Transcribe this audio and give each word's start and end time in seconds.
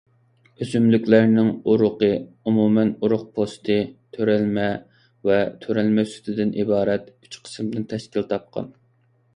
ئۆسۈملۈكلەرنىڭ 0.61 1.49
ئۇرۇقى 1.73 2.09
ئومۇمەن 2.51 2.93
ئۇرۇق 3.01 3.27
پوستى، 3.37 3.77
تۆرەلمە 4.17 4.67
ۋە 5.31 5.39
تۆرەلمە 5.67 6.09
سۈتىدىن 6.15 6.57
ئىبارەت 6.63 7.17
ئۈچ 7.19 7.41
قىسىمدىن 7.47 7.89
تەشكىل 7.95 8.29
تاپقان. 8.35 8.77